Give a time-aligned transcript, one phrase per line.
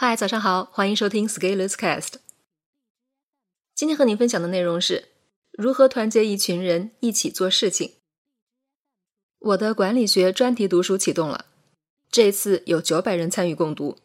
[0.00, 2.18] 嗨，早上好，欢迎收听 Scaleless Cast。
[3.74, 5.08] 今天和您分享的内容是
[5.50, 7.94] 如何团结一群人一起做事情。
[9.40, 11.46] 我的管理学专题读书启动了，
[12.12, 13.98] 这次有九百人参与共读。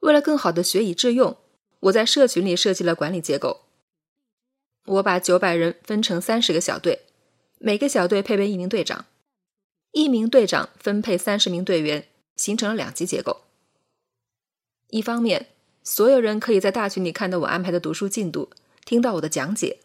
[0.00, 1.38] 为了更好的学以致用，
[1.80, 3.62] 我在社群里设计了管理结构。
[4.84, 7.06] 我把九百人分成三十个小队，
[7.58, 9.06] 每个小队配备一名队长，
[9.92, 12.06] 一名队长分配三十名队员，
[12.36, 13.44] 形成了两级结构。
[14.90, 15.48] 一方面，
[15.82, 18.50] 所有人可以在大群里看到我安排的读书进度，
[18.84, 19.78] 听到我的讲解；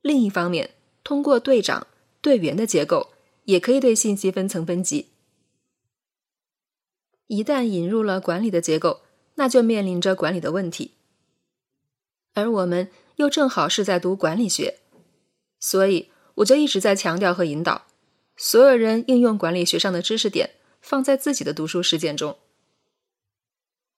[0.00, 0.70] 另一方面，
[1.04, 1.86] 通过队长、
[2.20, 3.12] 队员的结构，
[3.44, 5.08] 也可以对信息分层分级。
[7.26, 9.00] 一旦引入了管理的结构，
[9.36, 10.92] 那就面临着管理的问题。
[12.34, 14.78] 而我们又正好是在读管理学，
[15.60, 17.86] 所以我就一直在强调和引导
[18.36, 22.36] 所有人应用管理学上的知识点，放在自己的读书实践中。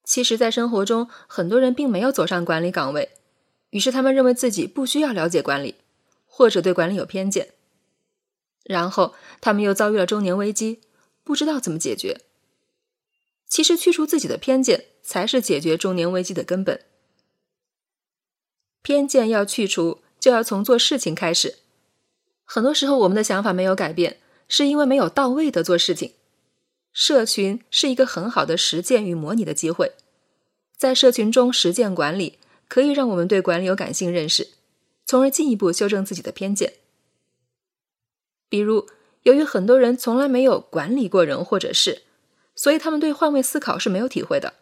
[0.05, 3.11] 其实，在生活中，很多人并没有走上管理岗位，
[3.71, 5.77] 于是他们认为自己不需要了解管理，
[6.27, 7.55] 或者对管理有偏见。
[8.65, 10.81] 然后，他们又遭遇了中年危机，
[11.23, 12.21] 不知道怎么解决。
[13.49, 16.81] 其实，去除自己的偏见，才是解决中年危机的根本。
[18.83, 21.57] 偏见要去除，就要从做事情开始。
[22.45, 26.13] 很多时候，我们的想法没有改变，是因为没有到位的做事情。
[26.95, 29.93] 社群是一个很好的实践与模拟的机会，
[30.77, 34.51] 在社群中实践管理，可以让我们对管理有感性认识，
[35.05, 36.75] 从而进一步修正自己的偏见。
[38.49, 38.87] 比如，
[39.25, 42.03] 由于很多人从来没有管理过人或者事，
[42.55, 44.55] 所以他们对换位思考是没有体会的。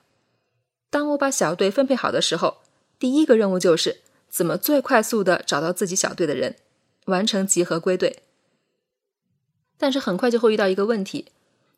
[0.89, 2.63] 当我把小队分配好的时候，
[2.99, 6.57] 第一个任务就是怎么最快速的找到自己小队的人，
[7.05, 8.23] 完成集合归队。
[9.77, 11.27] 但是很快就会遇到一个问题。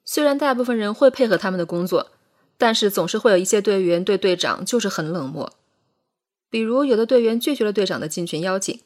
[0.05, 2.13] 虽然大部分人会配合他们的工作，
[2.59, 5.53] 但是总是会有一些队员对队长就是很冷漠。
[6.51, 8.81] 比如，有的队员拒绝了队长的进群邀请，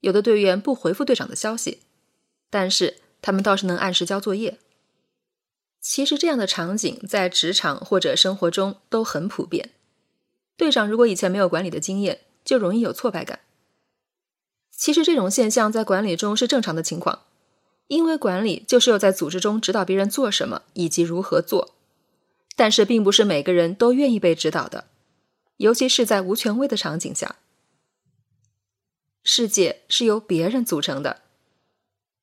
[0.00, 1.80] 有的队员不回复队长的消息，
[2.50, 4.58] 但是他们倒是能按时交作业。
[5.80, 9.70] 其实这样的场景在职场或者生活中都很普遍。
[10.56, 13.40] 队长如果以前没有管理的经验，就容易有挫败感。
[14.72, 17.26] 其实这种现象在管理中是正常的情况。
[17.88, 21.74] 因为管理就是要在组织中指导别人做什么以及如何做，
[22.54, 24.84] 但是并不是每个人都愿意被指导的，
[25.56, 27.36] 尤其是在无权威的场景下。
[29.24, 31.22] 世界是由别人组成的，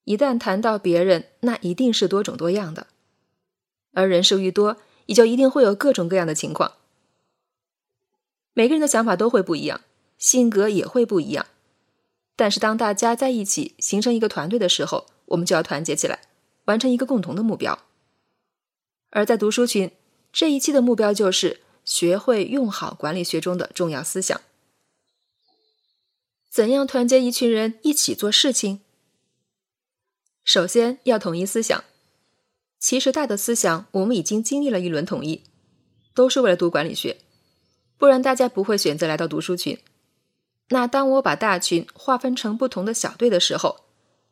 [0.03, 2.85] 一旦谈到别人，那一定是多种多样的，
[3.93, 4.77] 而人数愈多，
[5.07, 6.73] 也就一定会有各种各样的情况。
[8.53, 9.81] 每个人的想法都会不一样，
[10.19, 11.47] 性格也会不一样，
[12.35, 15.07] 但是当大家在一起形成一个团队的时候。
[15.25, 16.19] 我们就要团结起来，
[16.66, 17.80] 完成一个共同的目标。
[19.09, 19.91] 而在读书群
[20.34, 24.40] 这一期的目标就是学会用好管理学中的重要思想。
[26.50, 28.80] 怎样团结一群人一起做事情？
[30.44, 31.84] 首先要统一思想。
[32.78, 35.44] 其实大的思想我们已经经历了一轮统一，
[36.13, 37.18] 都是为了读管理学，
[37.97, 39.80] 不然大家不会选择来到读书群。
[40.69, 43.84] 那当我把大群划分成不同的小队的时候，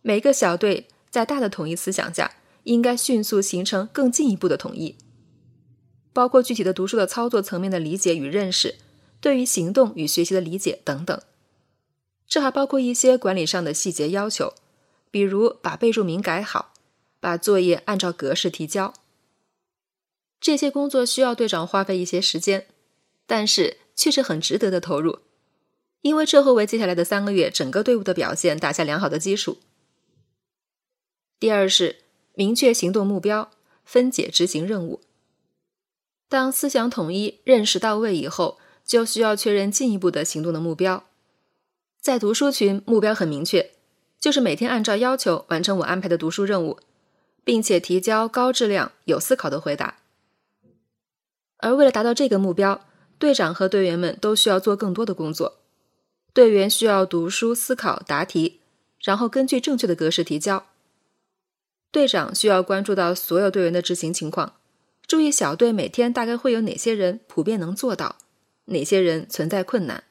[0.03, 4.97] 每个小队在大的统一思想下，应该迅速形成更进一步的统一，
[6.11, 8.75] 包括具体的读书的操作层面的理解与认识，
[9.21, 11.19] 对于行动与学习的理解等等。
[12.27, 14.53] 这还包括一些管理上的细节要求，
[15.09, 16.73] 比如把备注名改好，
[17.21, 18.93] 把作业按照格式提交。
[20.41, 22.67] 这些工作需要队长花费一些时间，
[23.25, 25.19] 但是却是很值得的投入，
[26.01, 29.59] 因为这会为接下来的三个月整个队伍的表现打下良好的基础。
[31.43, 31.97] 第二是
[32.35, 33.51] 明确行动目标，
[33.83, 35.01] 分解执行任务。
[36.29, 41.03] 当思想统一、认识到位以后，就需要确认进一步的行动的目标。
[41.99, 43.71] 在读书群，目标很明确，
[44.21, 46.79] 就是每天按照要求完成我安排的读书任务，
[47.43, 49.97] 并且提交高质量、有思考的回答。
[51.57, 52.85] 而为了达到这个目标，
[53.19, 55.57] 队长和队员们都需要做更多的工作。
[56.33, 58.61] 队员需要读书、思考、答题，
[59.01, 60.67] 然后根据正确的格式提交。
[61.93, 64.55] 队长需要关注到所有队员的执行情况，
[65.05, 68.17] 注意小队每天大概会有哪些人普遍能做到，
[68.65, 70.03] 哪些人存在困难。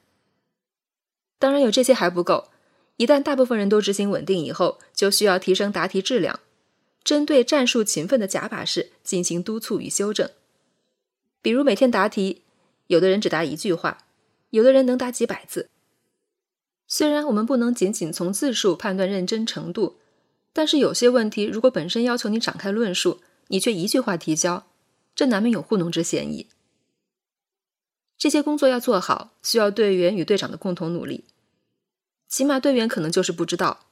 [1.41, 2.51] 当然有这些还不够，
[2.99, 6.39] 一旦大部分人都执行稳定以后，就需要提升答题质量，
[7.03, 10.31] 针对战术勤奋的假把式进行督促与修正。
[11.43, 12.43] 比如每天答题，
[12.87, 14.07] 有的人只答一句话，
[14.51, 15.69] 有的人能答几百字。
[16.87, 19.97] 虽然我们不能仅仅从字数判断认真程度。
[20.53, 24.67] 但是有些问题，如果本身要求你展开论述，你却一句话提交，
[25.15, 26.49] 这难免有糊弄之嫌疑。
[28.19, 31.25] 这些工作要做好，需要队员与队长的共同努力。
[32.29, 33.87] 起码队员可能就是不知道，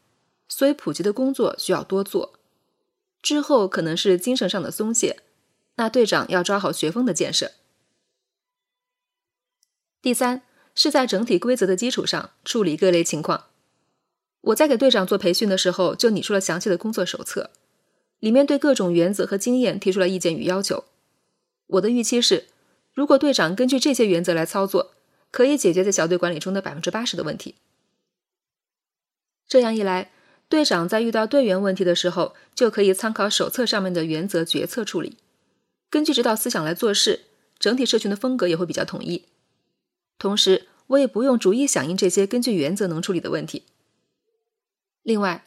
[0.48, 2.38] 所以普及的工作需要多做。
[3.20, 5.20] 之后可能是精神上的松懈，
[5.74, 7.52] 那队长要抓好学风的建设。
[10.00, 10.42] 第三
[10.74, 13.49] 是在整体规则的基础上处理各类情况。
[14.42, 17.50] 我在给队长做培训的时候，就拟出了详细的工作手册，
[18.18, 20.84] 里面对各种原则和经验提出了意见与要求。
[21.66, 22.46] 我的预期是，
[22.94, 24.92] 如果队长根据这些原则来操作，
[25.30, 27.54] 可以解决在小队管理中的百分之八十的问题。
[29.46, 30.10] 这样一来，
[30.48, 35.18] 队长在遇到队员问题的时候，就可以参考手册上面的原则决策处理，
[35.90, 37.26] 根据指导思想来做事，
[37.58, 39.26] 整体社群的风格也会比较统一。
[40.18, 43.64] 同时，我也不用逐一响应这些根据原则能处理的问题。
[45.02, 45.44] 另外，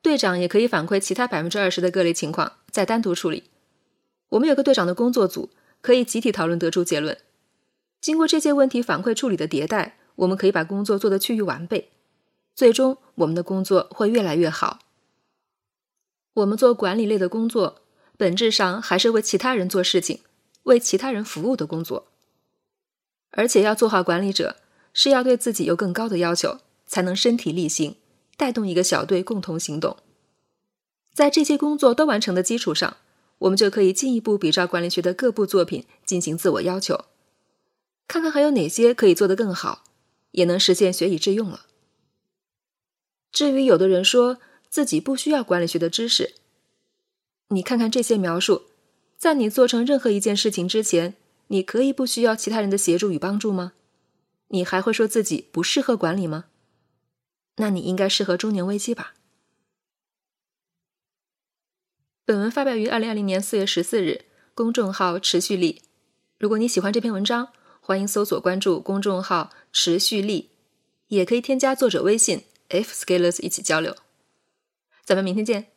[0.00, 3.44] 队长也可以反馈其他百分之二十的各类情况，再单独处理。
[4.30, 5.50] 我们有个队长的工作组，
[5.80, 7.18] 可以集体讨论得出结论。
[8.00, 11.90] 经过这些问题反馈处理的迭代，我们可以把工作做得趋于完备。
[12.54, 14.80] 最终，我们的工作会越来越好。
[16.34, 17.82] 我们做管理类的工作，
[18.16, 20.20] 本质上还是为其他人做事情、
[20.64, 22.08] 为其他人服务的工作。
[23.30, 24.56] 而且要做好管理者，
[24.92, 27.96] 是要对自己有更高的要求，才能身体力行。
[28.42, 29.98] 带动一个小队共同行动，
[31.14, 32.96] 在这些工作都完成的基础上，
[33.38, 37.04] 我们就可以进一步比照管理学的各部作品进行自我要求，
[38.08, 39.84] 看看还有哪些可以做得更好，
[40.32, 41.66] 也能实现学以致用了。
[43.30, 46.34] 至于有的人说自己不需要管理学的知识，
[47.50, 48.62] 你看看这些描述，
[49.16, 51.14] 在你做成任何一件事情之前，
[51.46, 53.74] 你可以不需要其他人的协助与帮助吗？
[54.48, 56.46] 你还会说自己不适合管理吗？
[57.56, 59.14] 那你应该适合中年危机吧？
[62.24, 65.82] 本文发表于二零二零年四月十四日，公众号持续力。
[66.38, 70.50] 如果你喜欢这篇文章，欢迎搜索关注公众号持续力，
[71.08, 73.96] 也可以添加作者微信 f scalers 一起交流。
[75.04, 75.71] 咱们明天见。